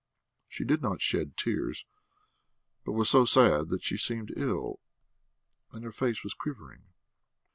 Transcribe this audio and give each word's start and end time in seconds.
She 0.47 0.63
did 0.63 0.81
not 0.81 0.99
shed 0.99 1.37
tears, 1.37 1.85
but 2.83 2.93
was 2.93 3.07
so 3.07 3.23
sad 3.23 3.69
that 3.69 3.83
she 3.83 3.97
seemed 3.97 4.33
ill, 4.35 4.79
and 5.71 5.83
her 5.83 5.91
face 5.91 6.23
was 6.23 6.33
quivering. 6.33 6.81